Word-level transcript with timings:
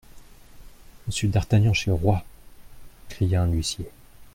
Monsieur 1.05 1.27
d'Artagnan 1.29 1.73
chez 1.75 1.91
le 1.91 1.95
roi! 1.95 2.23
cria 3.07 3.43
un 3.43 3.51
huissier. 3.51 3.87